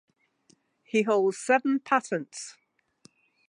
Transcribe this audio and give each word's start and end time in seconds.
He 0.81 1.03
holds 1.03 1.37
seven 1.37 1.79
patents. 1.79 2.55